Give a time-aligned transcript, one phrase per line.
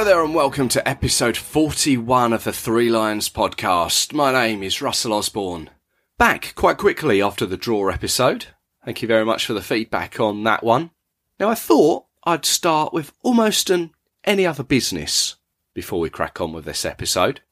[0.00, 4.14] Hello there, and welcome to episode 41 of the Three Lions podcast.
[4.14, 5.68] My name is Russell Osborne.
[6.16, 8.46] Back quite quickly after the draw episode.
[8.82, 10.92] Thank you very much for the feedback on that one.
[11.38, 13.90] Now, I thought I'd start with almost an
[14.24, 15.36] any other business
[15.74, 17.42] before we crack on with this episode.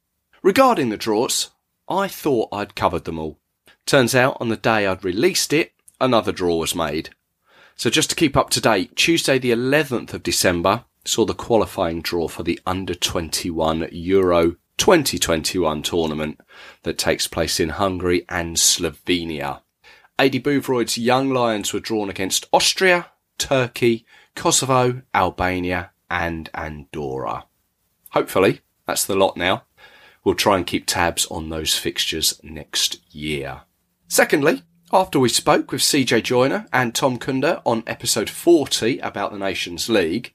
[0.42, 1.50] Regarding the draws,
[1.86, 3.38] I thought I'd covered them all.
[3.84, 7.10] Turns out on the day I'd released it, another draw was made.
[7.76, 12.02] So just to keep up to date, Tuesday the 11th of December saw the qualifying
[12.02, 16.40] draw for the under 21 Euro 2021 tournament
[16.82, 19.62] that takes place in Hungary and Slovenia.
[20.18, 23.06] Aidy Boothroyd's Young Lions were drawn against Austria,
[23.38, 27.46] Turkey, Kosovo, Albania and Andorra.
[28.10, 29.64] Hopefully, that's the lot now.
[30.24, 33.62] We'll try and keep tabs on those fixtures next year.
[34.08, 34.62] Secondly,
[34.92, 39.88] after we spoke with CJ Joyner and Tom Kunder on episode 40 about the Nations
[39.88, 40.34] League,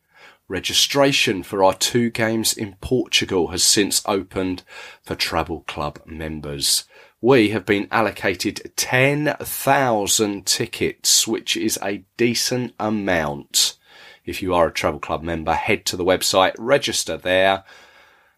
[0.54, 4.62] registration for our two games in Portugal has since opened
[5.02, 6.84] for Travel Club members.
[7.22, 13.78] We have been allocated 10,000 tickets, which is a decent amount.
[14.26, 17.64] If you are a Travel Club member, head to the website, register there.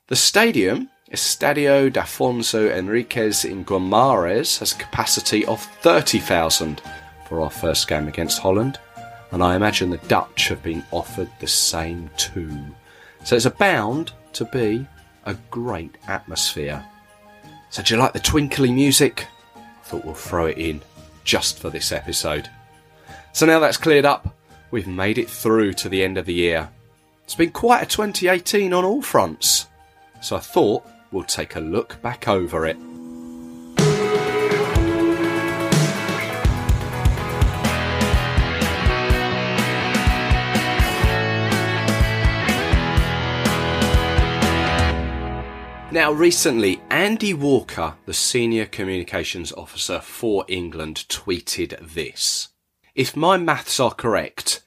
[0.07, 6.81] The stadium, Estadio Dafonso Henriques in Guimarães, has a capacity of 30,000
[7.27, 8.79] for our first game against Holland
[9.35, 12.57] and I imagine the Dutch have been offered the same too.
[13.25, 14.87] So it's bound to be
[15.25, 16.81] a great atmosphere.
[17.69, 19.27] So do you like the twinkly music?
[19.57, 20.81] I thought we'll throw it in
[21.25, 22.49] just for this episode.
[23.33, 24.33] So now that's cleared up,
[24.71, 26.69] we've made it through to the end of the year.
[27.25, 29.67] It's been quite a 2018 on all fronts.
[30.21, 32.77] So I thought we'll take a look back over it.
[45.95, 52.49] Now, recently, Andy Walker, the Senior Communications Officer for England, tweeted this.
[52.93, 54.61] If my maths are correct,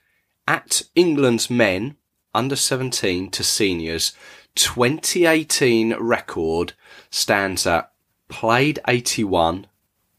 [0.47, 1.99] at England's men
[2.35, 4.15] under 17 to seniors,
[4.55, 6.73] 2018 record
[7.11, 7.93] stands at
[8.31, 9.67] played 81,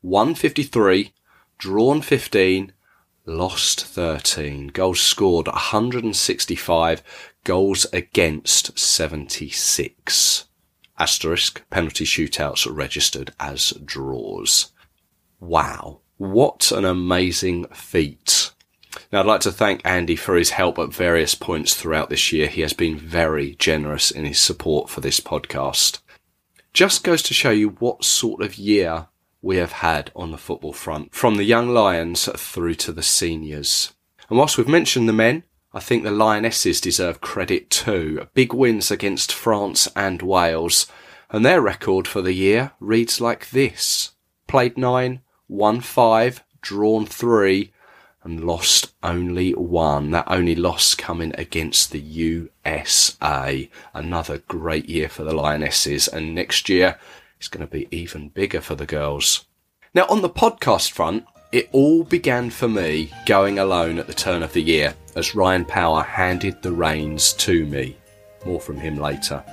[0.01, 1.11] 153,
[1.57, 2.71] drawn 15,
[3.25, 7.01] lost 13, goals scored 165,
[7.43, 10.45] goals against 76
[10.99, 14.71] asterisk penalty shootouts registered as draws.
[15.39, 16.01] Wow.
[16.17, 18.51] What an amazing feat.
[19.11, 22.47] Now, I'd like to thank Andy for his help at various points throughout this year.
[22.47, 25.99] He has been very generous in his support for this podcast.
[26.73, 29.07] Just goes to show you what sort of year
[29.41, 33.93] we have had on the football front, from the young Lions through to the seniors.
[34.29, 38.27] And whilst we've mentioned the men, I think the Lionesses deserve credit too.
[38.33, 40.87] Big wins against France and Wales,
[41.29, 44.11] and their record for the year reads like this.
[44.47, 47.71] Played nine, won five, drawn three,
[48.23, 50.09] and lost only one.
[50.09, 53.69] That only loss coming against the USA.
[53.93, 56.97] Another great year for the Lionesses, and next year
[57.37, 59.45] it's going to be even bigger for the girls.
[59.93, 64.43] Now, on the podcast front, it all began for me going alone at the turn
[64.43, 67.97] of the year as Ryan Power handed the reins to me.
[68.45, 69.43] More from him later.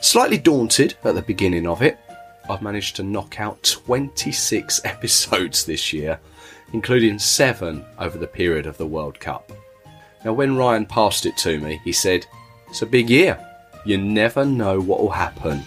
[0.00, 1.98] Slightly daunted at the beginning of it,
[2.48, 6.18] I've managed to knock out 26 episodes this year,
[6.72, 9.52] including seven over the period of the World Cup.
[10.24, 12.26] Now, when Ryan passed it to me, he said,
[12.68, 13.38] It's a big year.
[13.84, 15.62] You never know what will happen.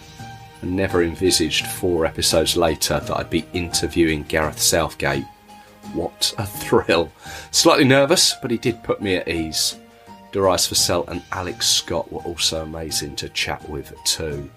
[0.60, 5.24] And never envisaged four episodes later that I'd be interviewing Gareth Southgate
[5.94, 7.12] what a thrill.
[7.50, 9.78] Slightly nervous, but he did put me at ease.
[10.32, 14.50] Darius Vassell and Alex Scott were also amazing to chat with too.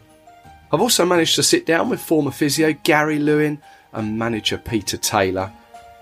[0.71, 3.61] I've also managed to sit down with former physio Gary Lewin
[3.93, 5.51] and manager Peter Taylor.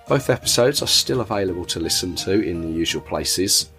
[0.07, 3.69] Both episodes are still available to listen to in the usual places.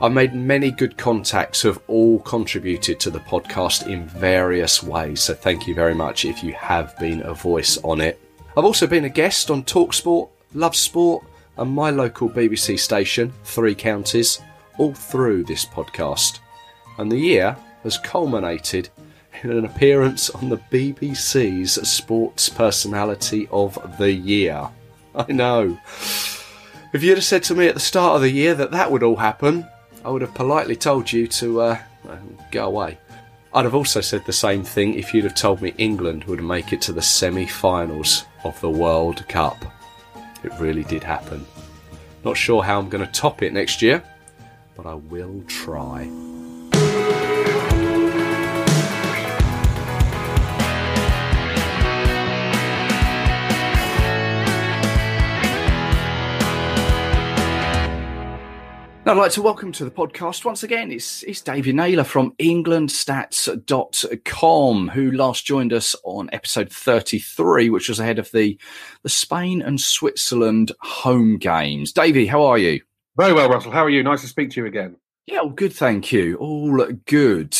[0.00, 5.20] I've made many good contacts who have all contributed to the podcast in various ways,
[5.20, 8.20] so thank you very much if you have been a voice on it.
[8.56, 11.24] I've also been a guest on Talksport Love Sport,
[11.56, 14.40] and my local BBC station, Three Counties,
[14.78, 16.38] all through this podcast.
[16.98, 18.88] And the year has culminated
[19.42, 24.68] in an appearance on the BBC's Sports Personality of the Year.
[25.14, 25.78] I know.
[26.92, 29.02] If you'd have said to me at the start of the year that that would
[29.02, 29.68] all happen,
[30.04, 31.78] I would have politely told you to uh,
[32.50, 32.98] go away.
[33.52, 36.72] I'd have also said the same thing if you'd have told me England would make
[36.72, 39.64] it to the semi finals of the World Cup.
[40.44, 41.44] It really did happen.
[42.24, 44.02] Not sure how I'm going to top it next year,
[44.76, 46.08] but I will try.
[59.04, 60.90] Now, I'd like to welcome to the podcast once again.
[60.90, 68.00] It's, it's David Naylor from EnglandStats.com, who last joined us on episode 33, which was
[68.00, 68.58] ahead of the,
[69.02, 71.92] the Spain and Switzerland home games.
[71.92, 72.80] Davey, how are you?
[73.18, 73.72] Very well, Russell.
[73.72, 74.02] How are you?
[74.02, 74.96] Nice to speak to you again.
[75.26, 76.36] Yeah, all good, thank you.
[76.36, 76.74] All
[77.04, 77.54] good.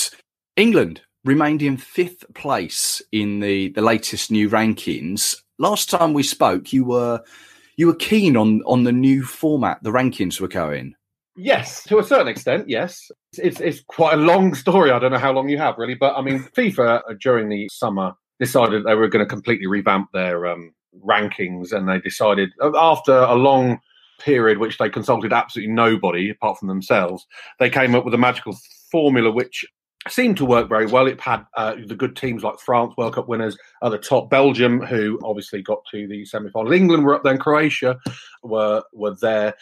[0.57, 5.37] England remained in fifth place in the, the latest new rankings.
[5.59, 7.21] Last time we spoke, you were
[7.77, 10.95] you were keen on on the new format the rankings were going.
[11.37, 13.11] Yes, to a certain extent, yes.
[13.39, 14.91] It's, it's quite a long story.
[14.91, 15.95] I don't know how long you have, really.
[15.95, 20.11] But I mean, FIFA uh, during the summer decided they were going to completely revamp
[20.13, 20.73] their um,
[21.05, 21.73] rankings.
[21.73, 23.81] And they decided, after a long
[24.21, 27.27] period, which they consulted absolutely nobody apart from themselves,
[27.59, 28.57] they came up with a magical
[28.93, 29.65] formula which
[30.09, 31.07] seemed to work very well.
[31.07, 34.31] It had uh, the good teams like France, World Cup winners, at the top.
[34.31, 36.73] Belgium, who obviously got to the semi-final.
[36.73, 37.39] England were up there.
[37.39, 37.99] Croatia
[38.43, 39.55] were were there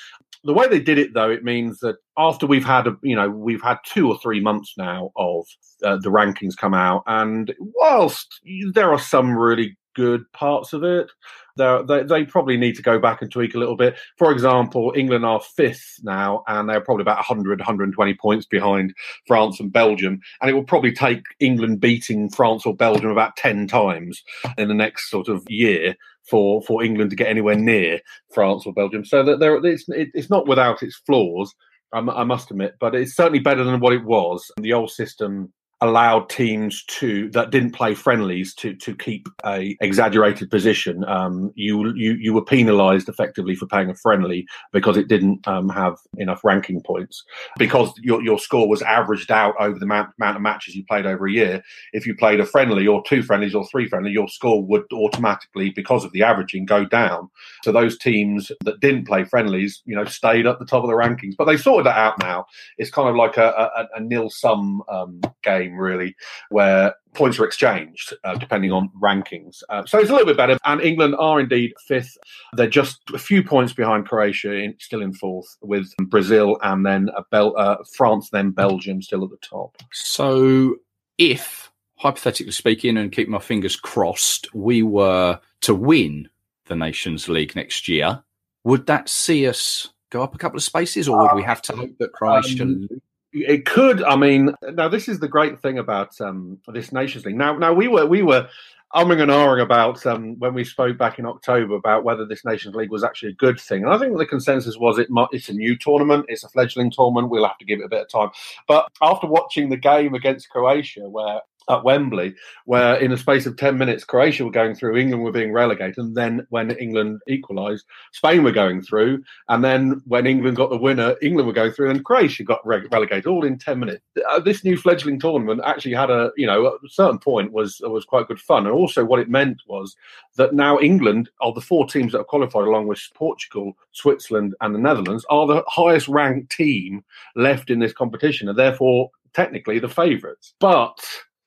[0.44, 3.28] the way they did it though it means that after we've had a, you know
[3.28, 5.46] we've had two or three months now of
[5.84, 8.40] uh, the rankings come out and whilst
[8.72, 11.10] there are some really good parts of it
[11.56, 13.96] they, they probably need to go back and tweak a little bit.
[14.16, 18.94] For example, England are fifth now, and they're probably about 100, 120 points behind
[19.26, 20.20] France and Belgium.
[20.40, 24.22] And it will probably take England beating France or Belgium about 10 times
[24.58, 25.94] in the next sort of year
[26.28, 28.00] for for England to get anywhere near
[28.32, 29.04] France or Belgium.
[29.04, 31.54] So that there, it's it's not without its flaws.
[31.94, 34.50] I must admit, but it's certainly better than what it was.
[34.56, 35.52] The old system
[35.82, 41.04] allowed teams to that didn't play friendlies to to keep a exaggerated position.
[41.04, 45.68] Um, you you you were penalised effectively for playing a friendly because it didn't um,
[45.68, 47.24] have enough ranking points
[47.58, 51.04] because your your score was averaged out over the amount, amount of matches you played
[51.04, 51.62] over a year.
[51.92, 55.70] If you played a friendly or two friendlies or three friendly, your score would automatically
[55.70, 57.28] because of the averaging go down.
[57.64, 60.96] So those teams that didn't play friendlies, you know, stayed at the top of the
[60.96, 61.34] rankings.
[61.36, 62.46] But they sorted that out now.
[62.78, 66.14] It's kind of like a, a, a nil sum um, game game, really,
[66.50, 69.62] where points are exchanged uh, depending on rankings.
[69.68, 70.58] Uh, so it's a little bit better.
[70.64, 72.16] And England are indeed fifth.
[72.54, 77.10] They're just a few points behind Croatia, in, still in fourth, with Brazil and then
[77.30, 79.76] Bel- uh, France, then Belgium still at the top.
[79.92, 80.76] So
[81.18, 86.28] if, hypothetically speaking, and keep my fingers crossed, we were to win
[86.66, 88.22] the Nations League next year,
[88.64, 91.74] would that see us go up a couple of spaces, or would we have to
[91.74, 92.88] hope that Croatia um,
[93.32, 94.02] it could.
[94.02, 97.36] I mean, now this is the great thing about um, this Nations League.
[97.36, 98.48] Now, now we were we were
[98.94, 102.74] umming and ahhing about um, when we spoke back in October about whether this Nations
[102.74, 105.08] League was actually a good thing, and I think the consensus was it.
[105.32, 106.26] It's a new tournament.
[106.28, 107.30] It's a fledgling tournament.
[107.30, 108.30] We'll have to give it a bit of time.
[108.68, 113.56] But after watching the game against Croatia, where at Wembley, where in the space of
[113.56, 115.98] 10 minutes, Croatia were going through, England were being relegated.
[115.98, 119.22] And then when England equalised, Spain were going through.
[119.48, 122.86] And then when England got the winner, England were going through and Croatia got re-
[122.90, 124.02] relegated all in 10 minutes.
[124.28, 127.80] Uh, this new fledgling tournament actually had a, you know, at a certain point was,
[127.84, 128.66] was quite good fun.
[128.66, 129.96] And also what it meant was
[130.36, 134.74] that now England, of the four teams that have qualified along with Portugal, Switzerland and
[134.74, 137.04] the Netherlands, are the highest ranked team
[137.36, 140.54] left in this competition and therefore technically the favourites.
[140.60, 140.98] But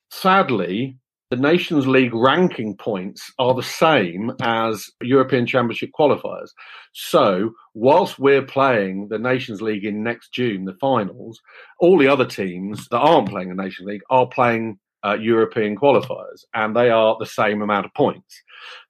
[0.10, 0.98] sadly,
[1.32, 6.50] the Nations League ranking points are the same as European Championship qualifiers.
[6.94, 11.42] So, whilst we're playing the Nations League in next June, the finals,
[11.80, 16.44] all the other teams that aren't playing the Nations League are playing uh, European qualifiers,
[16.54, 18.42] and they are the same amount of points.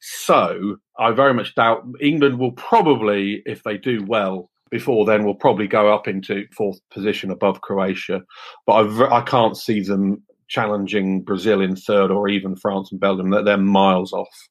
[0.01, 5.36] So, I very much doubt England will probably, if they do well, before then will
[5.36, 8.22] probably go up into fourth position above Croatia,
[8.65, 13.30] but I, I can't see them challenging Brazil in third or even France and Belgium.
[13.30, 14.50] They're, they're miles off.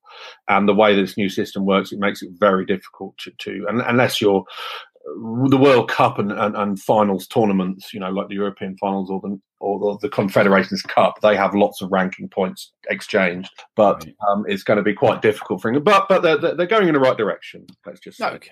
[0.49, 3.81] And the way this new system works, it makes it very difficult to, to and,
[3.83, 4.45] unless you're
[5.05, 9.21] the World Cup and, and, and, finals tournaments, you know, like the European finals or
[9.21, 14.63] the or the Confederations Cup, they have lots of ranking points exchanged, but um, it's
[14.63, 15.85] going to be quite difficult for England.
[15.85, 17.67] But but they're, they're going in the right direction.
[17.87, 18.27] Let's just say.
[18.27, 18.51] Okay.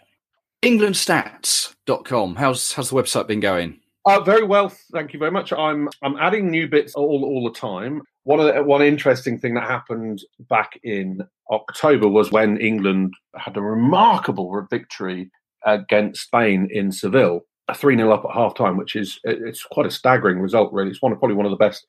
[0.62, 2.36] EnglandStats.com.
[2.36, 3.80] How's how's the website been going?
[4.04, 5.52] Uh, very well, thank you very much.
[5.52, 8.02] I'm I'm adding new bits all all the time.
[8.24, 13.62] One the, one interesting thing that happened back in October was when England had a
[13.62, 15.30] remarkable victory
[15.64, 19.86] against Spain in Seville, a three 0 up at half time, which is it's quite
[19.86, 20.72] a staggering result.
[20.72, 21.86] Really, it's one probably one of the best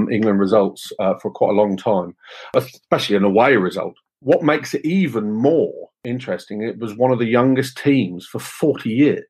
[0.00, 2.16] um, England results uh, for quite a long time,
[2.56, 3.94] especially an away result.
[4.18, 6.62] What makes it even more interesting?
[6.62, 9.24] It was one of the youngest teams for forty years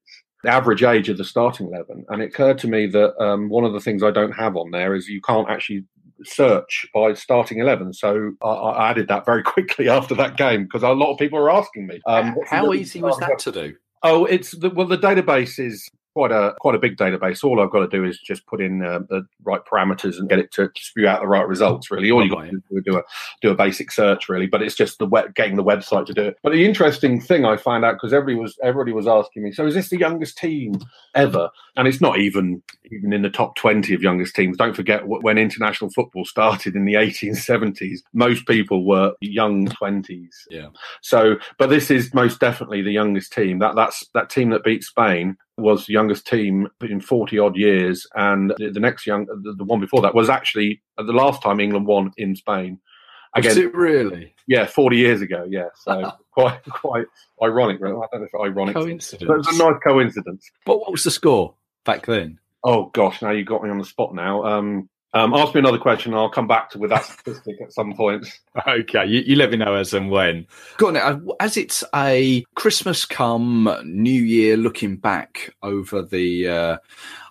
[0.51, 2.07] average age of the starting 11.
[2.09, 4.71] And it occurred to me that um, one of the things I don't have on
[4.71, 5.85] there is you can't actually
[6.25, 7.93] search by starting 11.
[7.95, 11.39] So I, I added that very quickly after that game because a lot of people
[11.39, 12.01] are asking me.
[12.07, 13.75] Um, How easy was that to do?
[14.03, 17.43] Oh, it's the, well, the database is quite a quite a big database.
[17.43, 20.39] All I've got to do is just put in uh, the right parameters and get
[20.39, 21.91] it to spew out the right results.
[21.91, 23.03] Really, all you got to do is do a
[23.41, 24.47] do a basic search, really.
[24.47, 26.37] But it's just the web, getting the website to do it.
[26.43, 29.67] But the interesting thing I found out because everybody was everybody was asking me, so
[29.67, 30.75] is this the youngest team
[31.15, 31.51] ever?
[31.77, 34.57] And it's not even even in the top twenty of youngest teams.
[34.57, 40.47] Don't forget when international football started in the 1870s, most people were young twenties.
[40.51, 40.69] Yeah.
[41.01, 43.59] So, but this is most definitely the youngest team.
[43.61, 48.07] That that's that team that beat Spain was the youngest team in 40 odd years.
[48.15, 51.61] And the, the next young, the, the, one before that was actually the last time
[51.61, 52.79] England won in Spain.
[53.35, 54.35] Again, was it really?
[54.47, 55.47] Yeah, 40 years ago.
[55.49, 55.69] Yeah.
[55.75, 57.07] So quite, quite
[57.43, 57.79] ironic.
[57.83, 58.75] I don't know if ironic.
[58.75, 59.27] Coincidence.
[59.27, 60.51] But it was a nice coincidence.
[60.65, 61.55] But what was the score
[61.85, 62.39] back then?
[62.65, 64.45] Oh gosh, now you got me on the spot now.
[64.45, 66.15] Um, um, ask me another question.
[66.15, 68.27] I'll come back to with that statistic at some point.
[68.67, 70.47] Okay, you, you, let me know as and when.
[70.77, 70.97] Go on.
[70.97, 76.77] Uh, as it's a Christmas come, New Year, looking back over the uh,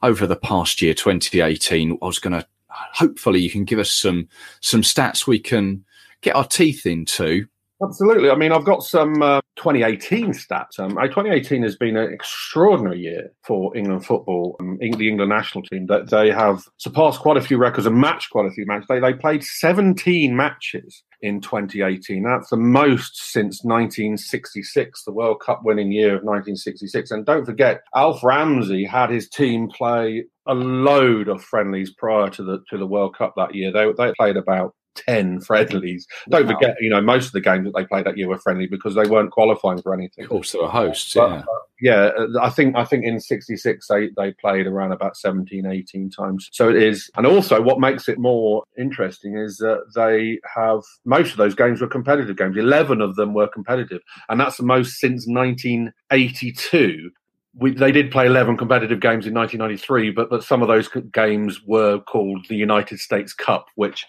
[0.04, 1.98] over the past year, 2018.
[2.02, 4.28] I was going to hopefully you can give us some
[4.62, 5.86] some stats we can
[6.22, 7.48] get our teeth into
[7.84, 8.30] Absolutely.
[8.30, 10.80] I mean, I've got some uh, 2018 stats.
[10.80, 15.88] Um, 2018 has been an extraordinary year for England football, um, the England national team.
[15.88, 18.86] That they have surpassed quite a few records and matched quite a few matches.
[18.88, 22.24] They, they played 17 matches in 2018.
[22.24, 27.10] That's the most since 1966, the World Cup winning year of 1966.
[27.10, 32.44] And don't forget, Alf Ramsey had his team play a load of friendlies prior to
[32.44, 33.72] the to the World Cup that year.
[33.72, 36.08] They they played about 10 friendlies.
[36.30, 36.54] Don't wow.
[36.54, 38.96] forget, you know, most of the games that they played that year were friendly because
[38.96, 40.26] they weren't qualifying for anything.
[40.26, 41.38] Of course, they were hosts, but, yeah.
[41.40, 41.46] Uh,
[41.82, 46.48] yeah, I think I think in 66 they, they played around about 17, 18 times.
[46.52, 47.10] So it is.
[47.18, 51.82] And also what makes it more interesting is that they have most of those games
[51.82, 52.56] were competitive games.
[52.56, 54.02] 11 of them were competitive.
[54.30, 57.10] And that's the most since 1982
[57.54, 61.62] we, they did play 11 competitive games in 1993, but, but some of those games
[61.66, 64.06] were called the United States Cup, which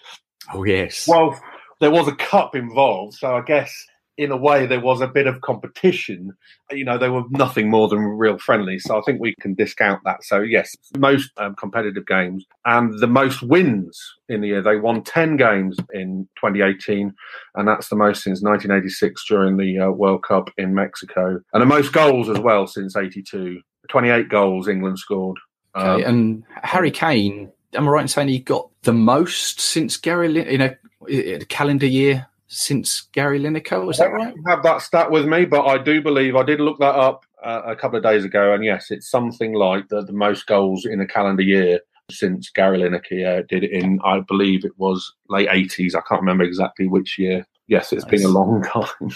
[0.53, 1.07] Oh yes.
[1.07, 1.39] Well,
[1.79, 3.85] there was a cup involved, so I guess
[4.17, 6.31] in a way there was a bit of competition.
[6.71, 10.01] You know, they were nothing more than real friendly, so I think we can discount
[10.05, 10.23] that.
[10.23, 14.61] So yes, most um, competitive games and the most wins in the year.
[14.61, 17.13] They won ten games in 2018,
[17.55, 21.65] and that's the most since 1986 during the uh, World Cup in Mexico, and the
[21.65, 23.61] most goals as well since '82.
[23.89, 25.37] 28 goals England scored.
[25.75, 29.97] Okay, um, and Harry Kane am I right in saying he got the most since
[29.97, 30.73] Gary, you know,
[31.09, 33.85] a calendar year since Gary Lineker?
[33.85, 34.33] Was that right?
[34.47, 37.25] I have that stat with me, but I do believe I did look that up
[37.43, 40.85] uh, a couple of days ago, and yes, it's something like the, the most goals
[40.85, 41.79] in a calendar year
[42.11, 45.95] since Gary Lineker uh, did it in, I believe it was late 80s.
[45.95, 47.47] I can't remember exactly which year.
[47.67, 48.11] Yes, it's nice.
[48.11, 49.11] been a long time.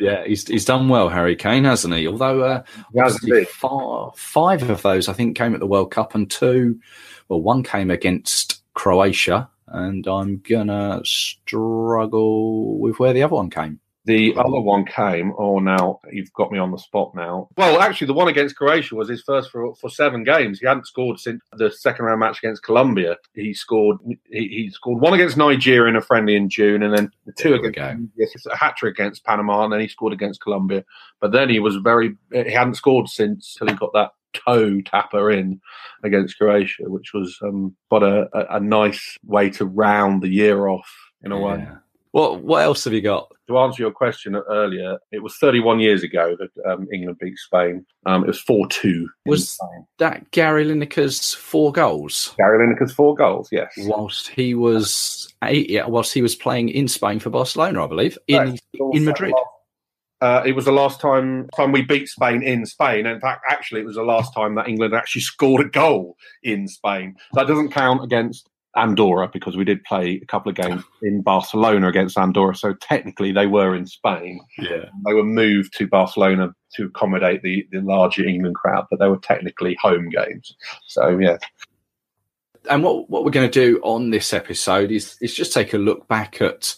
[0.00, 2.08] Yeah, he's he's done well, Harry Kane, hasn't he?
[2.08, 2.62] Although uh,
[3.22, 6.80] he five, five of those, I think, came at the World Cup, and two
[7.28, 13.78] well, one came against Croatia, and I'm gonna struggle with where the other one came.
[14.10, 15.32] The other one came.
[15.38, 17.14] Oh, now you've got me on the spot.
[17.14, 20.58] Now, well, actually, the one against Croatia was his first for for seven games.
[20.58, 23.18] He hadn't scored since the second round match against Colombia.
[23.34, 23.98] He scored.
[24.28, 28.10] He, he scored one against Nigeria in a friendly in June, and then two against
[28.16, 30.84] yes, a hat trick against Panama, and then he scored against Colombia.
[31.20, 32.16] But then he was very.
[32.32, 35.60] He hadn't scored since till he got that toe tapper in
[36.02, 40.66] against Croatia, which was um, but a, a, a, nice way to round the year
[40.66, 40.90] off
[41.22, 41.44] in a yeah.
[41.44, 41.68] way.
[42.12, 43.30] What what else have you got?
[43.48, 47.84] To answer your question earlier, it was 31 years ago that um, England beat Spain.
[48.06, 49.08] Um, it was 4 2.
[49.26, 49.58] Was
[49.98, 52.34] that Gary Lineker's four goals?
[52.36, 53.72] Gary Lineker's four goals, yes.
[53.78, 58.18] Whilst he was eight, yeah, whilst he was playing in Spain for Barcelona, I believe,
[58.26, 58.58] in,
[58.92, 59.34] in Madrid.
[60.20, 63.06] Uh, it was the last time time we beat Spain in Spain.
[63.06, 66.68] In fact, actually, it was the last time that England actually scored a goal in
[66.68, 67.16] Spain.
[67.32, 71.88] That doesn't count against Andorra because we did play a couple of games in Barcelona
[71.88, 72.54] against Andorra.
[72.54, 74.40] So technically, they were in Spain.
[74.58, 74.86] Yeah.
[75.06, 79.18] They were moved to Barcelona to accommodate the, the larger England crowd, but they were
[79.18, 80.54] technically home games.
[80.86, 81.38] So, yeah.
[82.68, 85.78] And what, what we're going to do on this episode is, is just take a
[85.78, 86.76] look back at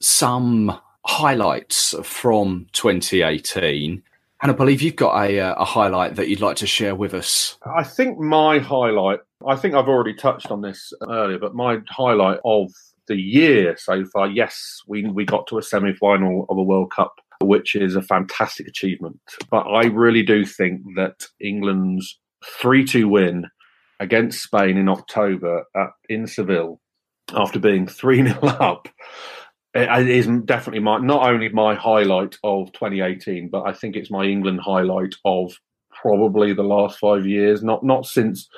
[0.00, 4.02] some highlights from 2018
[4.42, 7.14] and I believe you've got a, uh, a highlight that you'd like to share with
[7.14, 7.56] us.
[7.64, 12.40] I think my highlight, I think I've already touched on this earlier, but my highlight
[12.44, 12.72] of
[13.06, 16.90] the year so far, yes, we, we got to a semi final of a World
[16.90, 19.20] Cup, which is a fantastic achievement.
[19.48, 22.18] But I really do think that England's
[22.60, 23.46] 3 2 win
[24.00, 26.80] against Spain in October at, in Seville,
[27.32, 28.88] after being 3 0 up,
[29.74, 34.24] it is definitely my not only my highlight of 2018, but I think it's my
[34.24, 35.54] England highlight of
[35.90, 37.62] probably the last five years.
[37.62, 38.48] Not not since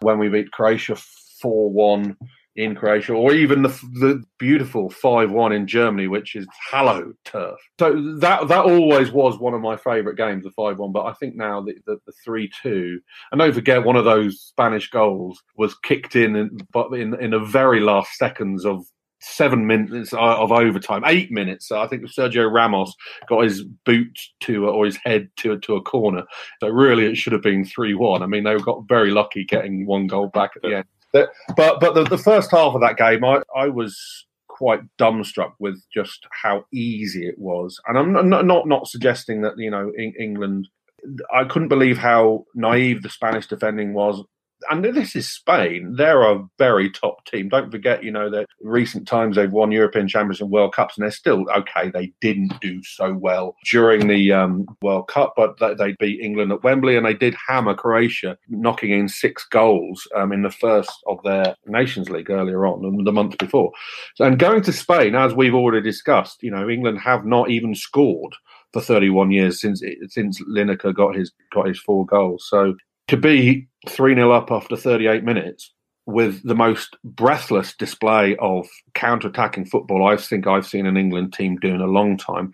[0.00, 0.96] when we beat Croatia
[1.40, 2.16] four one
[2.56, 7.58] in Croatia, or even the the beautiful five one in Germany, which is hallowed turf.
[7.78, 10.92] So that that always was one of my favourite games, the five one.
[10.92, 13.00] But I think now the the, the three two,
[13.32, 17.38] and don't forget one of those Spanish goals was kicked in, but in in the
[17.38, 18.84] very last seconds of
[19.20, 21.68] seven minutes uh, of overtime, eight minutes.
[21.68, 22.94] So I think Sergio Ramos
[23.28, 26.24] got his boot to or his head to to a corner.
[26.60, 28.22] So really, it should have been three one.
[28.22, 30.84] I mean, they got very lucky getting one goal back at the end.
[31.12, 34.26] But but the, the first half of that game, I I was
[34.58, 37.80] quite dumbstruck with just how easy it was.
[37.86, 40.68] And I'm not not, not suggesting that you know England.
[41.32, 44.22] I couldn't believe how naive the Spanish defending was
[44.70, 45.94] and this is Spain.
[45.96, 47.48] They're a very top team.
[47.48, 51.04] Don't forget, you know, that recent times they've won European Champions and World Cups, and
[51.04, 51.90] they're still okay.
[51.90, 56.62] They didn't do so well during the um, World Cup, but they, beat England at
[56.62, 61.18] Wembley, and they did hammer Croatia, knocking in six goals um, in the first of
[61.24, 63.72] their Nations League earlier on, the month before.
[64.18, 68.34] And going to Spain, as we've already discussed, you know, England have not even scored
[68.72, 72.46] for 31 years since since Lineker got his got his four goals.
[72.48, 72.74] So
[73.08, 75.72] to be 3 0 up after 38 minutes
[76.06, 81.34] with the most breathless display of counter attacking football I think I've seen an England
[81.34, 82.52] team do in a long time,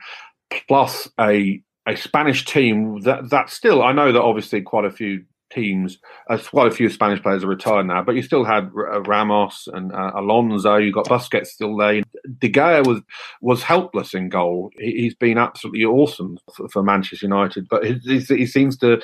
[0.66, 5.24] plus a a Spanish team that that still I know that obviously quite a few
[5.54, 9.00] teams, uh, quite a few Spanish players are retired now, but you still had uh,
[9.02, 10.76] Ramos and uh, Alonso.
[10.76, 12.02] You got Busquets still there.
[12.38, 13.00] De Gea was
[13.40, 14.70] was helpless in goal.
[14.78, 19.00] He, has been absolutely awesome for, for Manchester United, but he, he, seems to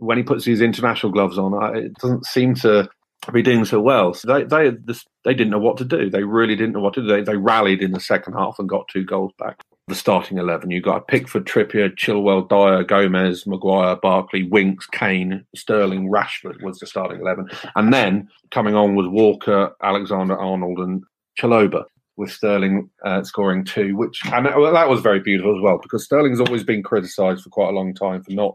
[0.00, 2.88] when he puts his international gloves on, it doesn't seem to
[3.32, 4.14] be doing so well.
[4.14, 4.76] So they they
[5.24, 6.10] they didn't know what to do.
[6.10, 7.06] They really didn't know what to do.
[7.06, 9.60] They, they rallied in the second half and got two goals back.
[9.88, 16.08] The starting eleven, you got Pickford, Trippier, Chilwell, Dier, Gomez, Maguire, Barkley, Winks, Kane, Sterling,
[16.08, 21.02] Rashford was the starting eleven, and then coming on was Walker, Alexander Arnold, and
[21.38, 21.84] Chalobah
[22.16, 26.40] with Sterling uh, scoring two, which and that was very beautiful as well because Sterling's
[26.40, 28.54] always been criticised for quite a long time for not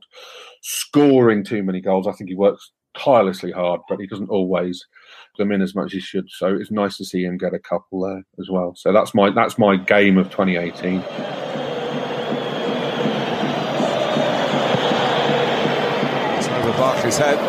[0.61, 2.07] scoring too many goals.
[2.07, 4.85] I think he works tirelessly hard, but he doesn't always
[5.37, 6.29] them in as much as he should.
[6.29, 8.73] So it's nice to see him get a couple there as well.
[8.75, 11.03] So that's my that's my game of 2018.
[16.37, 17.39] It's over Barkley's head.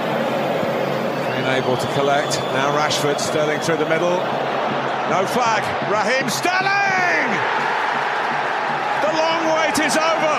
[1.35, 2.39] Being able to collect.
[2.55, 4.46] Now Rashford, Sterling through the middle.
[5.07, 5.63] No flag.
[5.87, 7.31] Raheem Sterling!
[9.07, 10.37] The long wait is over.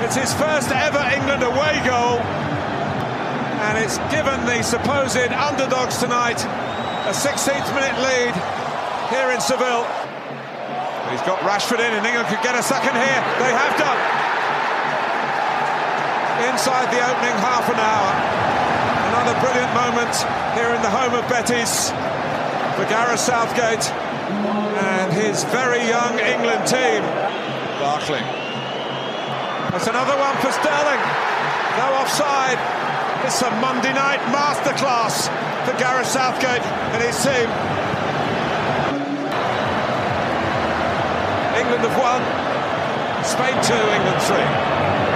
[0.00, 2.16] It's his first ever England away goal.
[3.68, 6.40] And it's given the supposed underdogs tonight
[7.04, 8.32] a 16th minute lead
[9.12, 9.84] here in Seville.
[11.12, 13.20] He's got Rashford in, and England could get a second here.
[13.36, 14.00] They have done.
[16.48, 18.10] Inside the opening half an hour.
[19.12, 20.16] Another brilliant moment
[20.56, 21.92] here in the home of Betis
[22.76, 27.02] for Gareth Southgate and his very young England team.
[27.78, 28.22] Barkley.
[29.70, 31.02] That's another one for Sterling.
[31.76, 32.58] No offside.
[33.24, 35.28] It's a Monday night masterclass
[35.64, 37.48] for Gareth Southgate and his team.
[41.60, 42.20] England have won.
[43.24, 45.11] Spain 2, England 3.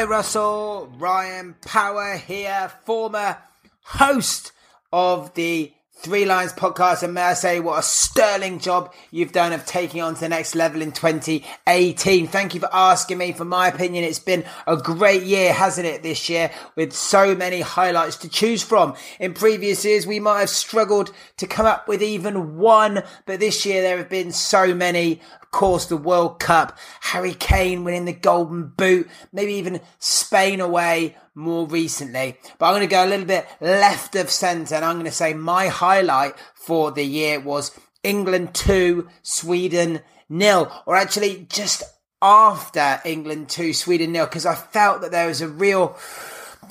[0.00, 0.90] Hi, Russell.
[0.96, 3.36] Ryan Power here, former
[3.82, 4.52] host
[4.90, 9.52] of the Three Lions podcast, and may I say, what a sterling job you've done
[9.52, 12.26] of taking on to the next level in 2018.
[12.28, 13.32] Thank you for asking me.
[13.32, 17.60] For my opinion, it's been a great year, hasn't it, this year, with so many
[17.60, 18.94] highlights to choose from.
[19.18, 23.66] In previous years, we might have struggled to come up with even one, but this
[23.66, 28.68] year there have been so many course, the World Cup, Harry Kane winning the Golden
[28.68, 32.36] Boot, maybe even Spain away more recently.
[32.58, 35.12] But I'm going to go a little bit left of centre and I'm going to
[35.12, 41.82] say my highlight for the year was England 2, Sweden nil, or actually just
[42.22, 45.88] after England 2, Sweden nil, because I felt that there was a real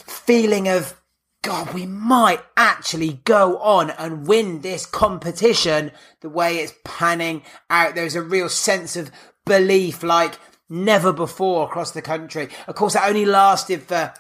[0.06, 0.99] feeling of
[1.42, 7.96] God, we might actually go on and win this competition the way it's panning out.
[7.96, 9.10] There's a real sense of
[9.46, 12.50] belief like never before across the country.
[12.68, 14.14] Of course, it only lasted for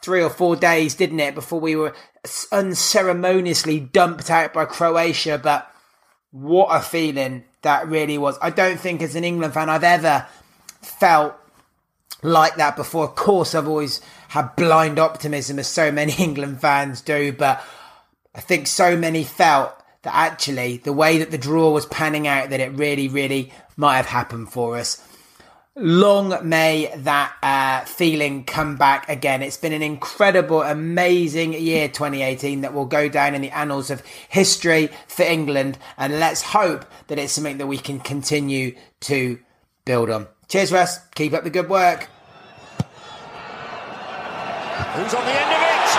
[0.00, 1.94] three or four days, didn't it, before we were
[2.52, 5.38] unceremoniously dumped out by Croatia.
[5.42, 5.70] But
[6.30, 8.38] what a feeling that really was.
[8.40, 10.26] I don't think as an England fan I've ever
[10.80, 11.34] felt
[12.22, 13.04] like that before.
[13.04, 17.62] Of course, I've always had blind optimism, as so many England fans do, but
[18.34, 22.50] I think so many felt that actually the way that the draw was panning out,
[22.50, 25.06] that it really, really might have happened for us.
[25.76, 29.40] Long may that uh, feeling come back again.
[29.40, 34.02] It's been an incredible, amazing year 2018 that will go down in the annals of
[34.28, 35.78] history for England.
[35.96, 39.38] And let's hope that it's something that we can continue to
[39.84, 40.26] build on.
[40.50, 40.98] Cheers, Russ.
[41.14, 42.10] Keep up the good work.
[44.98, 45.90] Who's on the end of it?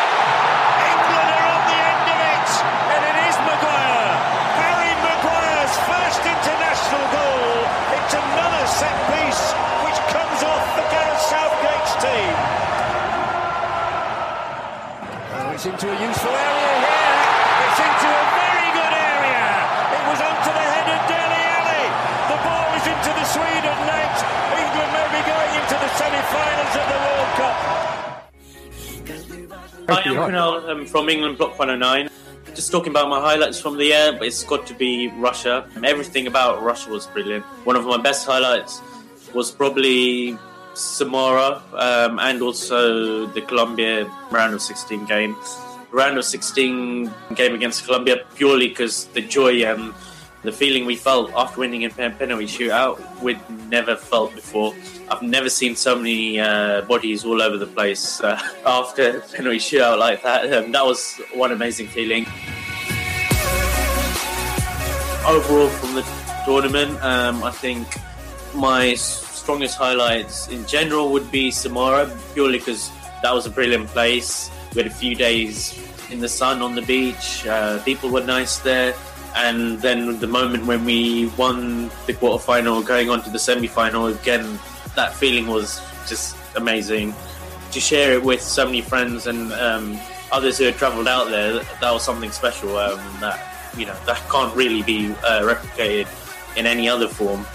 [0.91, 2.51] England are on the end of it,
[2.91, 4.11] and it is Maguire.
[4.59, 7.63] Harry Maguire's first international goal.
[7.95, 9.55] It's another set piece
[9.87, 12.35] which comes off the Gareth Southgate's team.
[15.31, 16.50] Oh, it's into a useful area
[30.23, 32.09] I'm from England Block 109.
[32.53, 35.67] Just talking about my highlights from the year, but it's got to be Russia.
[35.83, 37.43] Everything about Russia was brilliant.
[37.65, 38.81] One of my best highlights
[39.33, 40.37] was probably
[40.75, 45.35] Samara um, and also the Colombia round of 16 game.
[45.91, 49.93] Round of 16 game against Colombia purely because the joy and
[50.43, 54.73] the feeling we felt after winning in pen- penalty shootout we'd never felt before.
[55.09, 59.99] I've never seen so many uh, bodies all over the place uh, after penalty shootout
[59.99, 60.51] like that.
[60.51, 62.25] Um, that was one amazing feeling.
[65.27, 66.05] Overall, from the
[66.45, 67.87] tournament, um, I think
[68.55, 72.89] my strongest highlights in general would be Samara, purely because
[73.21, 74.49] that was a brilliant place.
[74.73, 75.77] We had a few days
[76.09, 77.45] in the sun on the beach.
[77.45, 78.95] Uh, people were nice there
[79.35, 84.59] and then the moment when we won the quarterfinal, going on to the semi-final again,
[84.95, 87.13] that feeling was just amazing.
[87.71, 89.97] To share it with so many friends and um,
[90.31, 92.77] others who had travelled out there, that, was something special.
[92.77, 93.39] Um, that
[93.77, 96.07] you know that can't really be uh, replicated
[96.57, 97.45] in any other form.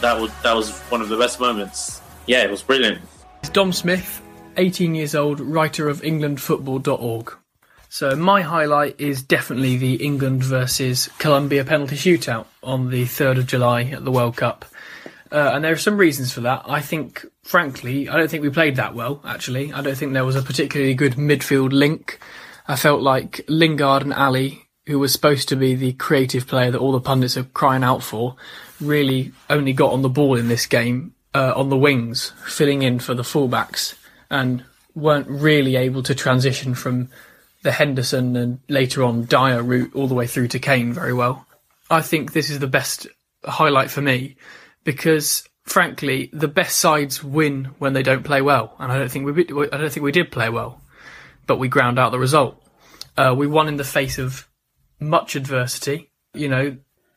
[0.00, 2.00] That was that was one of the best moments.
[2.26, 3.00] Yeah, it was brilliant.
[3.40, 4.22] It's Dom Smith,
[4.56, 7.39] 18 years old, writer of EnglandFootball.org.
[7.92, 13.46] So my highlight is definitely the England versus Colombia penalty shootout on the 3rd of
[13.48, 14.64] July at the World Cup.
[15.32, 16.62] Uh, and there are some reasons for that.
[16.68, 19.72] I think, frankly, I don't think we played that well, actually.
[19.72, 22.20] I don't think there was a particularly good midfield link.
[22.68, 26.78] I felt like Lingard and Ali, who was supposed to be the creative player that
[26.78, 28.36] all the pundits are crying out for,
[28.80, 33.00] really only got on the ball in this game uh, on the wings, filling in
[33.00, 33.96] for the fullbacks,
[34.30, 34.62] and
[34.94, 37.08] weren't really able to transition from
[37.62, 41.46] the Henderson and later on Dier route all the way through to Kane very well.
[41.90, 43.06] I think this is the best
[43.44, 44.36] highlight for me
[44.84, 49.26] because frankly the best sides win when they don't play well and I don't think
[49.26, 50.80] we I don't think we did play well
[51.46, 52.62] but we ground out the result.
[53.16, 54.48] Uh, we won in the face of
[55.00, 56.12] much adversity.
[56.32, 56.76] You know,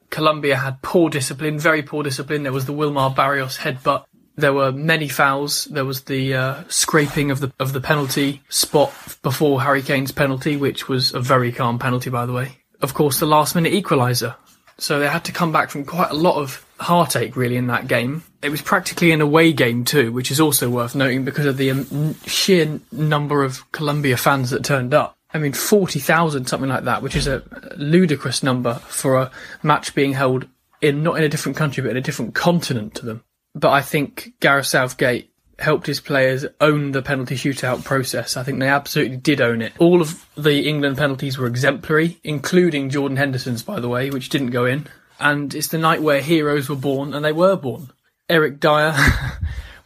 [0.09, 2.43] Colombia had poor discipline, very poor discipline.
[2.43, 5.65] There was the Wilmar Barrios headbutt there were many fouls.
[5.65, 10.57] There was the uh, scraping of the of the penalty spot before Harry Kane's penalty,
[10.57, 12.57] which was a very calm penalty, by the way.
[12.81, 14.35] Of course, the last minute equaliser.
[14.79, 17.87] So they had to come back from quite a lot of heartache, really, in that
[17.87, 18.23] game.
[18.41, 21.71] It was practically an away game too, which is also worth noting because of the
[21.71, 25.15] um, sheer number of Colombia fans that turned up.
[25.33, 27.43] I mean, forty thousand, something like that, which is a
[27.77, 30.47] ludicrous number for a match being held
[30.81, 33.23] in not in a different country but in a different continent to them
[33.55, 38.35] but I think Gareth Southgate helped his players own the penalty shootout process.
[38.35, 39.73] I think they absolutely did own it.
[39.79, 44.49] All of the England penalties were exemplary, including Jordan Henderson's, by the way, which didn't
[44.49, 44.87] go in.
[45.19, 47.91] And it's the night where heroes were born, and they were born.
[48.29, 48.95] Eric Dier.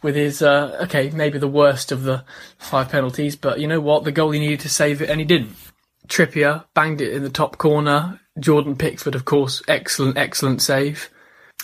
[0.00, 2.24] with his, uh, okay, maybe the worst of the
[2.56, 4.04] five penalties, but you know what?
[4.04, 5.56] The goal he needed to save it, and he didn't.
[6.06, 8.20] Trippier banged it in the top corner.
[8.38, 11.10] Jordan Pickford, of course, excellent, excellent save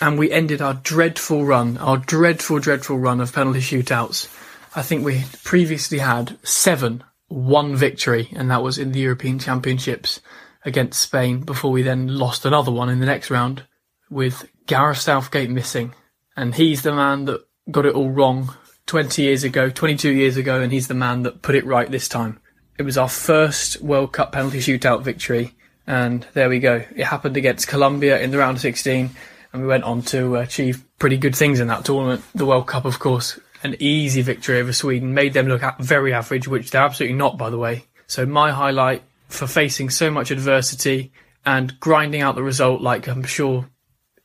[0.01, 4.29] and we ended our dreadful run, our dreadful, dreadful run of penalty shootouts.
[4.75, 10.21] I think we previously had seven, one victory, and that was in the European Championships
[10.65, 13.65] against Spain before we then lost another one in the next round
[14.11, 15.95] with Gareth Southgate missing.
[16.37, 18.55] And he's the man that got it all wrong
[18.87, 22.09] 20 years ago, 22 years ago, and he's the man that put it right this
[22.09, 22.41] time.
[22.79, 25.55] It was our first World Cup penalty shootout victory,
[25.87, 26.85] and there we go.
[26.97, 29.11] It happened against Colombia in the round of 16
[29.55, 32.25] and we went on to achieve pretty good things in that tournament.
[32.35, 36.49] The World Cup, of course, an easy victory over Sweden, made them look very average,
[36.49, 37.85] which they're absolutely not, by the way.
[38.09, 41.13] So my highlight for facing so much adversity
[41.47, 43.71] and grinding out the result, like I'm sure,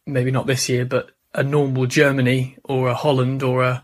[0.07, 3.83] maybe not this year, but a normal Germany or a Holland or a,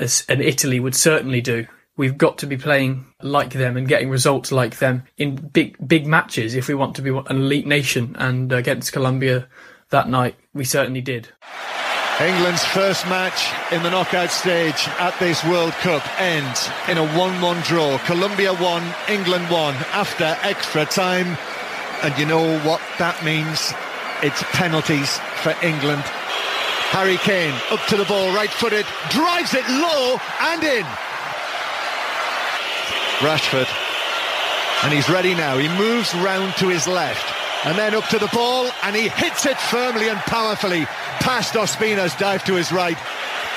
[0.00, 1.66] a an Italy would certainly do.
[1.98, 6.06] We've got to be playing like them and getting results like them in big big
[6.06, 8.16] matches if we want to be an elite nation.
[8.18, 9.48] And uh, against Colombia,
[9.90, 11.28] that night, we certainly did.
[12.20, 17.64] England's first match in the knockout stage at this World Cup ends in a 1-1
[17.64, 17.96] draw.
[17.98, 21.38] Colombia won, England won after extra time.
[22.02, 23.72] And you know what that means?
[24.20, 26.02] It's penalties for England.
[26.90, 30.84] Harry Kane up to the ball, right-footed, drives it low and in.
[33.22, 33.68] Rashford.
[34.82, 35.56] And he's ready now.
[35.56, 39.46] He moves round to his left and then up to the ball, and he hits
[39.46, 40.86] it firmly and powerfully
[41.20, 42.96] past Ospina's dive to his right.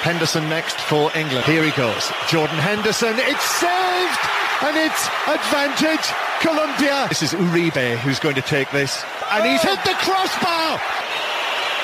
[0.01, 1.45] Henderson next for England.
[1.45, 2.09] Here he goes.
[2.27, 3.13] Jordan Henderson.
[3.17, 4.21] It's saved,
[4.63, 6.07] and it's advantage
[6.41, 7.05] Colombia.
[7.09, 10.81] This is Uribe who's going to take this, and he's hit the crossbar.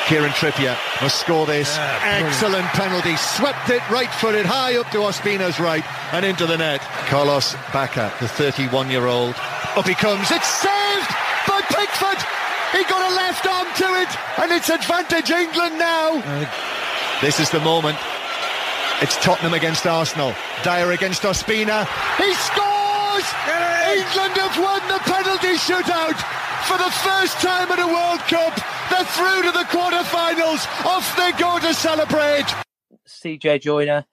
[0.08, 1.76] Kieran Trippier must score this.
[1.76, 3.16] Yeah, Excellent penalty.
[3.18, 6.80] Swept it right footed high up to Ospina's right and into the net.
[7.08, 9.36] Carlos Bacca, the 31 year old.
[9.76, 10.32] Up he comes.
[10.32, 10.87] It's saved.
[12.78, 16.22] He got a left arm to it, and it's advantage England now.
[17.22, 17.98] This is the moment.
[19.02, 20.36] It's Tottenham against Arsenal.
[20.64, 21.88] Dier against Ospina.
[22.18, 23.26] He scores!
[23.98, 26.22] England have won the penalty shootout
[26.70, 28.54] for the first time in a World Cup.
[28.92, 30.68] They're through to the quarter-finals.
[30.86, 32.46] Off they go to celebrate.
[33.08, 34.06] CJ Joyner,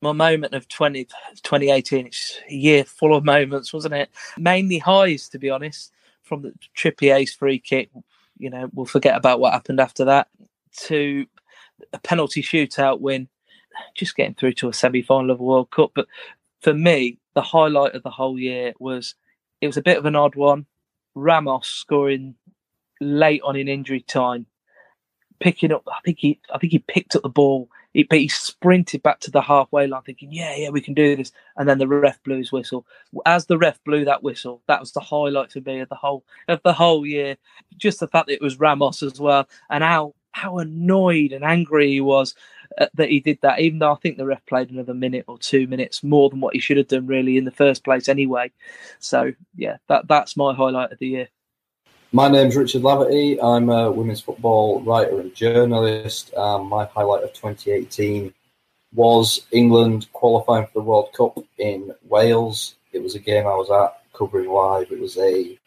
[0.00, 1.04] my moment of 20,
[1.42, 4.08] 2018, it's a year full of moments, wasn't it?
[4.38, 5.92] Mainly highs, to be honest
[6.28, 7.90] from the Trippier's free kick,
[8.38, 10.28] you know, we'll forget about what happened after that,
[10.84, 11.26] to
[11.92, 13.28] a penalty shootout win,
[13.94, 15.92] just getting through to a semi final of a World Cup.
[15.94, 16.06] But
[16.60, 19.14] for me, the highlight of the whole year was
[19.60, 20.66] it was a bit of an odd one.
[21.14, 22.34] Ramos scoring
[23.00, 24.46] late on in injury time,
[25.40, 25.84] picking up.
[25.88, 29.20] I think he, I think he picked up the ball he, but he sprinted back
[29.20, 32.22] to the halfway line, thinking, "Yeah, yeah, we can do this." And then the ref
[32.22, 32.86] blew his whistle.
[33.26, 36.24] As the ref blew that whistle, that was the highlight for me of the whole
[36.48, 37.36] of the whole year.
[37.76, 41.90] Just the fact that it was Ramos as well, and how how annoyed and angry
[41.90, 42.34] he was
[42.78, 43.60] uh, that he did that.
[43.60, 46.54] Even though I think the ref played another minute or two minutes more than what
[46.54, 48.50] he should have done, really, in the first place, anyway.
[48.98, 51.28] So yeah, that that's my highlight of the year.
[52.10, 53.38] My name's Richard Laverty.
[53.42, 56.32] I'm a women's football writer and journalist.
[56.32, 58.32] Um, my highlight of 2018
[58.94, 62.76] was England qualifying for the World Cup in Wales.
[62.94, 64.90] It was a game I was at covering live.
[64.90, 65.58] It was a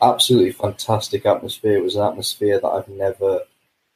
[0.00, 1.78] absolutely fantastic atmosphere.
[1.78, 3.40] It was an atmosphere that I've never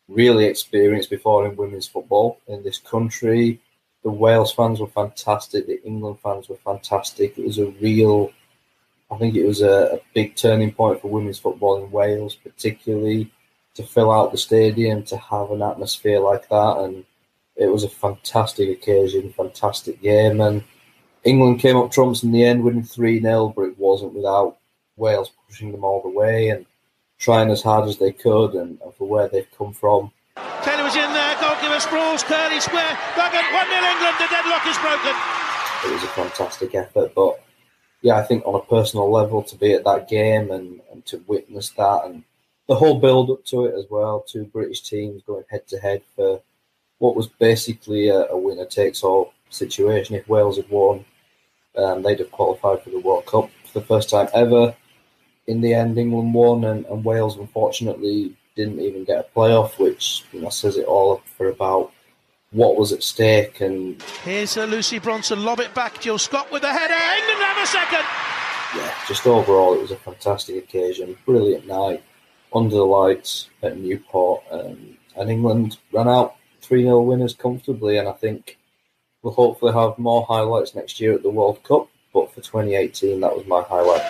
[0.08, 3.60] really experienced before in women's football in this country.
[4.02, 5.68] The Wales fans were fantastic.
[5.68, 7.38] The England fans were fantastic.
[7.38, 8.32] It was a real
[9.10, 13.30] I think it was a, a, big turning point for women's football in Wales, particularly
[13.74, 16.78] to fill out the stadium, to have an atmosphere like that.
[16.78, 17.04] And
[17.54, 20.40] it was a fantastic occasion, fantastic game.
[20.40, 20.64] And
[21.22, 24.58] England came up trumps in the end, winning 3 0, but it wasn't without
[24.96, 26.66] Wales pushing them all the way and
[27.18, 30.10] trying as hard as they could and, and for where they've come from.
[30.62, 34.76] Taylor was in there, goalkeeper sprawls, Curly square, Duggan, 1 0 England, the deadlock is
[34.78, 35.14] broken.
[35.84, 37.40] It was a fantastic effort, but
[38.02, 41.22] yeah, I think on a personal level to be at that game and, and to
[41.26, 42.22] witness that and
[42.68, 46.02] the whole build up to it as well, two British teams going head to head
[46.14, 46.40] for
[46.98, 50.16] what was basically a, a winner takes all situation.
[50.16, 51.04] If Wales had won,
[51.76, 54.74] um, they'd have qualified for the World Cup for the first time ever.
[55.46, 60.24] In the end, England won, and, and Wales unfortunately didn't even get a playoff, which
[60.32, 61.92] you know says it all for about
[62.52, 63.60] what was at stake.
[63.60, 66.00] And Here's uh, Lucy Bronze, lob it back.
[66.00, 66.94] Jill Scott with the header.
[66.94, 68.04] England have a second.
[68.76, 72.02] yeah, just overall, it was a fantastic occasion, brilliant night
[72.54, 77.98] under the lights at Newport, um, and England ran out 3 0 winners comfortably.
[77.98, 78.58] And I think
[79.22, 81.88] we'll hopefully have more highlights next year at the World Cup.
[82.12, 84.00] But for 2018, that was my highlight.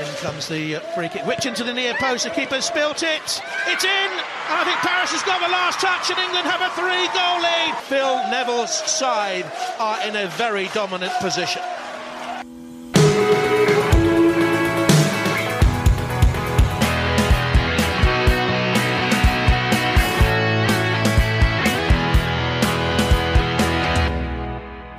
[0.00, 1.24] In comes the free kick.
[1.24, 2.24] Which into the near post.
[2.24, 3.42] The keeper spilt it.
[3.66, 4.33] It's in.
[4.46, 7.40] And I think Parris has got the last touch, and England have a three goal
[7.40, 7.74] lead.
[7.88, 11.62] Phil Neville's side are in a very dominant position.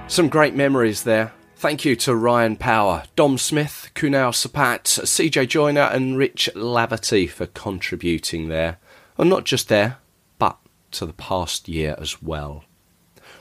[0.08, 1.34] Some great memories there.
[1.58, 7.48] Thank you to Ryan Power, Dom Smith, Kunal Sapat, CJ Joyner, and Rich Laverty for
[7.48, 8.78] contributing there.
[9.18, 9.98] And not just there,
[10.38, 10.58] but
[10.92, 12.64] to the past year as well.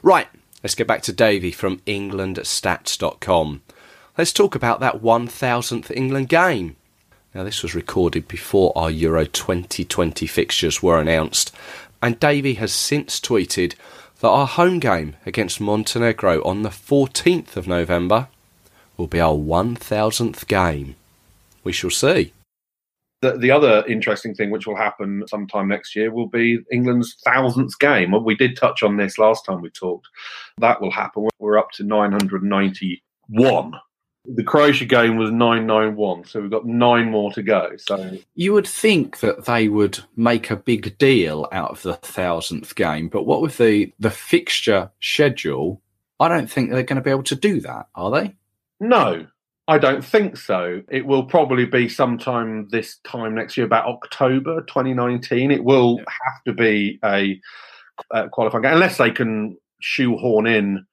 [0.02, 0.28] Right,
[0.62, 3.62] let's get back to Davey from EnglandStats.com.
[4.16, 6.76] Let's talk about that 1000th England game.
[7.34, 11.52] Now, this was recorded before our Euro 2020 fixtures were announced,
[12.00, 13.74] and Davey has since tweeted
[14.20, 18.28] that our home game against Montenegro on the 14th of November
[18.96, 20.94] will be our 1000th game.
[21.64, 22.32] We shall see.
[23.24, 27.78] The, the other interesting thing which will happen sometime next year will be England's thousandth
[27.78, 28.10] game.
[28.10, 30.08] Well, We did touch on this last time we talked.
[30.58, 31.28] That will happen.
[31.38, 33.72] We're up to 991.
[34.26, 37.72] The Croatia game was 991, so we've got nine more to go.
[37.78, 42.74] So You would think that they would make a big deal out of the thousandth
[42.74, 45.80] game, but what with the, the fixture schedule,
[46.20, 48.34] I don't think they're going to be able to do that, are they?
[48.80, 49.26] No,
[49.66, 50.82] I don't think so.
[50.90, 55.50] It will probably be sometime this time next year, about October 2019.
[55.50, 57.40] It will have to be a,
[58.10, 60.84] a qualifying game, unless they can shoehorn in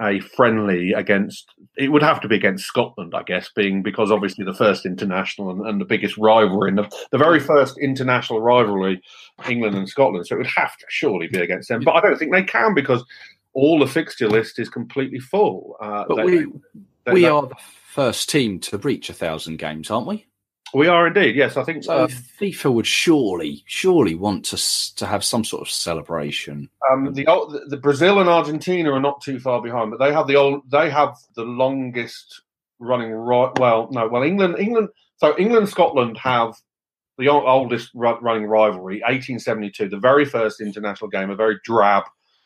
[0.00, 1.46] a friendly against.
[1.78, 5.50] It would have to be against Scotland, I guess, being because obviously the first international
[5.50, 9.00] and, and the biggest rivalry, and the, the very first international rivalry,
[9.48, 10.26] England and Scotland.
[10.26, 11.80] So it would have to surely be against them.
[11.82, 13.02] But I don't think they can because
[13.54, 15.76] all the fixture list is completely full.
[15.80, 16.46] Uh, But they- we,
[17.06, 17.54] they- we they- are the
[17.98, 20.24] first team to reach a thousand games, aren't we?
[20.72, 21.34] We are indeed.
[21.34, 25.62] Yes, I think So um, FIFA would surely, surely want to to have some sort
[25.62, 26.70] of celebration.
[26.92, 27.24] um, the,
[27.66, 30.70] the Brazil and Argentina are not too far behind, but they have the old.
[30.70, 32.42] They have the longest
[32.78, 33.10] running.
[33.10, 33.50] Right.
[33.58, 34.06] Well, no.
[34.06, 34.56] Well, England.
[34.60, 34.90] England.
[35.16, 36.54] So England Scotland have
[37.16, 39.00] the oldest running rivalry.
[39.00, 42.04] 1872, the very first international game, a very drab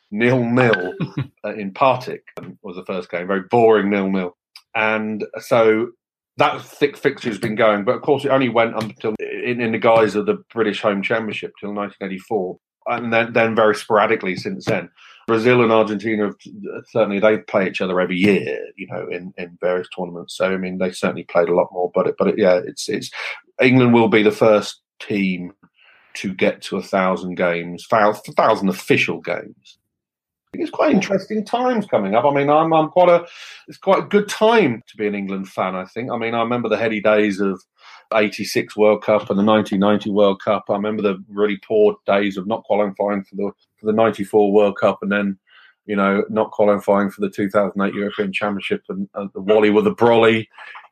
[0.09, 0.93] nil nil
[1.45, 3.27] uh, in Partick um, was the first game.
[3.27, 4.35] Very boring nil nil,
[4.75, 5.91] and so
[6.37, 9.71] that thick fixture has been going, but of course it only went until in, in
[9.71, 12.57] the guise of the British Home Championship till 1984,
[12.87, 14.89] and then then very sporadically since then.
[15.25, 16.35] Brazil and Argentina have,
[16.89, 20.35] certainly they play each other every year, you know, in, in various tournaments.
[20.35, 21.91] So I mean, they certainly played a lot more.
[21.93, 23.09] But it, but it, yeah, it's it's
[23.61, 25.53] England will be the first team
[26.15, 29.77] to get to a thousand games, thousand official games.
[30.53, 32.25] It's quite interesting times coming up.
[32.25, 33.25] I mean, I'm I'm quite a
[33.67, 35.75] it's quite a good time to be an England fan.
[35.75, 36.11] I think.
[36.11, 37.61] I mean, I remember the heady days of
[38.13, 40.65] '86 World Cup and the 1990 World Cup.
[40.69, 44.77] I remember the really poor days of not qualifying for the for the '94 World
[44.79, 45.39] Cup and then.
[45.85, 49.93] You know, not qualifying for the 2008 European Championship and, and the Wally with the
[49.93, 50.47] brolly.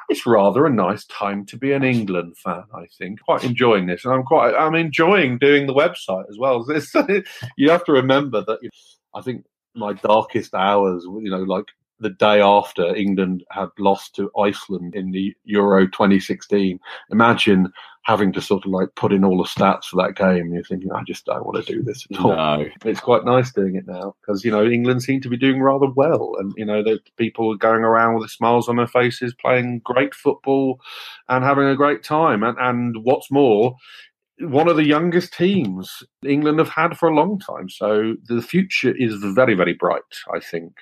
[0.09, 2.63] It's rather a nice time to be an England fan.
[2.75, 6.67] I think quite enjoying this, and I'm quite I'm enjoying doing the website as well.
[7.55, 8.59] You have to remember that.
[8.61, 8.69] You
[9.13, 11.65] I think my darkest hours, you know, like
[12.01, 16.79] the day after England had lost to Iceland in the Euro 2016.
[17.11, 17.71] Imagine
[18.03, 20.51] having to sort of like put in all the stats for that game.
[20.51, 22.35] You're thinking, I just don't want to do this at all.
[22.35, 22.65] No.
[22.83, 25.89] It's quite nice doing it now because, you know, England seem to be doing rather
[25.95, 26.33] well.
[26.39, 29.81] And, you know, the people are going around with the smiles on their faces, playing
[29.83, 30.81] great football
[31.29, 32.41] and having a great time.
[32.41, 33.75] And, and what's more,
[34.39, 37.69] one of the youngest teams England have had for a long time.
[37.69, 40.01] So the future is very, very bright,
[40.33, 40.73] I think.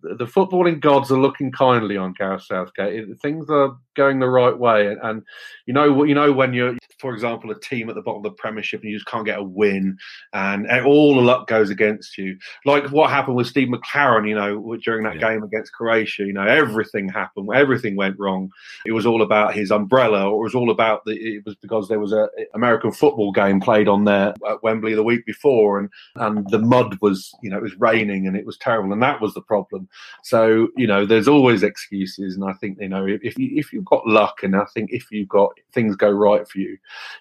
[0.00, 3.20] The footballing gods are looking kindly on Gareth Southgate.
[3.20, 5.22] Things are going the right way, and, and
[5.66, 8.36] you know you know when you're, for example, a team at the bottom of the
[8.36, 9.98] Premiership and you just can't get a win,
[10.32, 12.36] and, and all the luck goes against you.
[12.64, 16.24] Like what happened with Steve McClaren, you know, during that game against Croatia.
[16.24, 18.50] You know, everything happened, everything went wrong.
[18.86, 21.12] It was all about his umbrella, or it was all about the.
[21.12, 25.02] It was because there was a American football game played on there at Wembley the
[25.02, 28.56] week before, and and the mud was, you know, it was raining and it was
[28.56, 29.81] terrible, and that was the problem.
[30.22, 33.84] So you know, there's always excuses, and I think you know, if you, if you've
[33.84, 36.78] got luck, and I think if you've got things go right for you,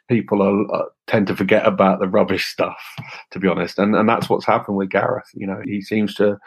[0.08, 2.82] people are, uh, tend to forget about the rubbish stuff,
[3.32, 3.78] to be honest.
[3.78, 5.30] And and that's what's happened with Gareth.
[5.34, 6.38] You know, he seems to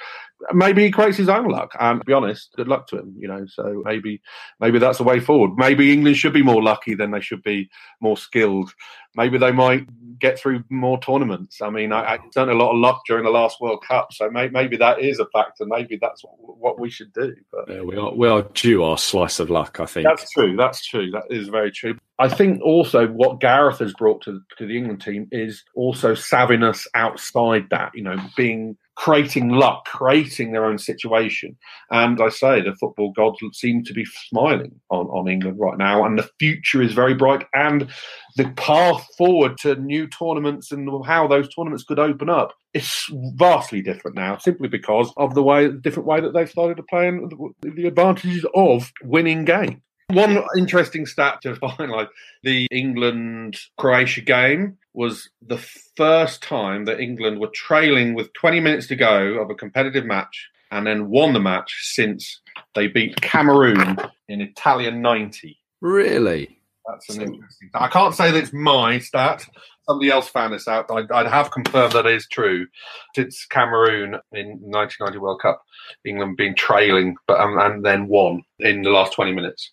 [0.53, 1.73] maybe he creates his own luck.
[1.79, 3.15] And to be honest, good luck to him.
[3.19, 4.23] You know, so maybe
[4.61, 5.53] maybe that's the way forward.
[5.57, 7.69] Maybe England should be more lucky than they should be
[8.01, 8.73] more skilled.
[9.17, 9.87] Maybe they might
[10.19, 11.61] get through more tournaments.
[11.61, 14.29] I mean, I, I done a lot of luck during the last World Cup, so
[14.31, 15.67] may, maybe that is a factor.
[15.67, 17.35] Maybe that's what, what we should do.
[17.53, 19.79] But yeah, we are we are due our slice of luck.
[19.79, 20.57] I think that's true.
[20.57, 21.11] That's true.
[21.11, 21.99] That is very true.
[22.19, 26.87] I think also what Gareth has brought to to the England team is also savviness
[26.95, 27.93] outside that.
[27.95, 31.57] You know, being creating luck, creating their own situation.
[31.91, 36.05] And I say the football gods seem to be smiling on, on England right now,
[36.05, 37.45] and the future is very bright.
[37.55, 37.91] And
[38.37, 43.05] the path forward to new tournaments and how those tournaments could open up is
[43.35, 46.83] vastly different now, simply because of the way, the different way that they've started to
[46.85, 49.81] play and the advantages of winning games.
[50.09, 52.09] One interesting stat to finalise
[52.43, 55.59] the England Croatia game was the
[55.97, 60.51] first time that England were trailing with 20 minutes to go of a competitive match
[60.71, 62.41] and then won the match since
[62.75, 63.97] they beat Cameroon
[64.29, 65.59] in Italia 90.
[65.81, 66.59] Really?
[66.87, 67.71] That's an interesting.
[67.75, 69.47] I can't say that it's my stat.
[69.89, 70.91] Somebody else found this out.
[70.91, 72.67] I'd, I'd have confirmed that it is true.
[73.15, 75.63] Since Cameroon in 1990 World Cup,
[76.05, 79.73] England being trailing, but um, and then won in the last 20 minutes.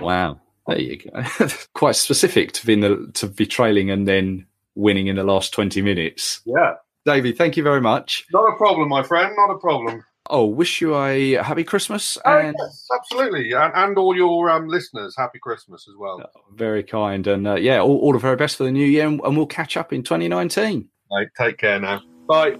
[0.00, 1.48] Wow, there you go.
[1.74, 5.52] Quite specific to be in the to be trailing and then winning in the last
[5.52, 6.40] 20 minutes.
[6.44, 6.74] Yeah.
[7.04, 8.26] Davey, thank you very much.
[8.32, 9.34] Not a problem, my friend.
[9.36, 10.04] Not a problem.
[10.30, 12.16] Oh, wish you a happy Christmas.
[12.24, 13.52] Oh, yes, absolutely.
[13.52, 16.22] And, and all your um, listeners, happy Christmas as well.
[16.34, 17.26] Oh, very kind.
[17.26, 19.06] And uh, yeah, all, all, the very best for the new year.
[19.06, 20.88] And, and we'll catch up in 2019.
[21.12, 22.00] Right, take care now.
[22.26, 22.56] Bye.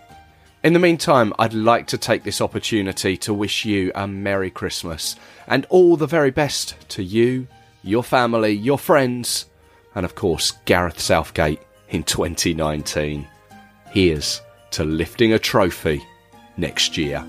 [0.63, 5.15] In the meantime, I'd like to take this opportunity to wish you a Merry Christmas
[5.47, 7.47] and all the very best to you,
[7.83, 9.47] your family, your friends,
[9.95, 13.27] and of course, Gareth Southgate in 2019.
[13.89, 14.39] Here's
[14.71, 16.03] to lifting a trophy
[16.57, 17.23] next year.